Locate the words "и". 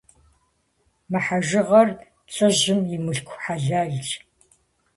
2.95-2.97